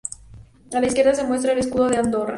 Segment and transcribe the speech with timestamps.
[0.73, 2.29] A la izquierda se muestra el escudo de Andorra.